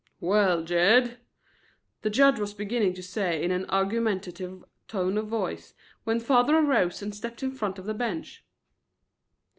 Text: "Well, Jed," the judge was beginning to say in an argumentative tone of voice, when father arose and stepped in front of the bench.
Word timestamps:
"Well, 0.19 0.63
Jed," 0.63 1.19
the 2.01 2.09
judge 2.09 2.39
was 2.39 2.55
beginning 2.55 2.95
to 2.95 3.03
say 3.03 3.43
in 3.43 3.51
an 3.51 3.67
argumentative 3.69 4.63
tone 4.87 5.15
of 5.15 5.27
voice, 5.27 5.75
when 6.05 6.19
father 6.19 6.57
arose 6.57 7.03
and 7.03 7.13
stepped 7.13 7.43
in 7.43 7.51
front 7.51 7.77
of 7.77 7.85
the 7.85 7.93
bench. 7.93 8.43